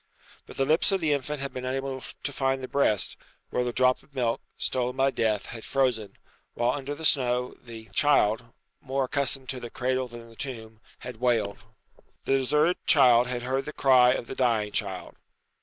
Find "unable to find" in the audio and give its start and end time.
1.63-2.63